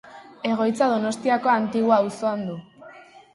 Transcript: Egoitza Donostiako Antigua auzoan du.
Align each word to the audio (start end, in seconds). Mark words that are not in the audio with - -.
Egoitza 0.51 0.87
Donostiako 0.93 1.51
Antigua 1.57 1.99
auzoan 2.05 2.43
du. 2.49 2.57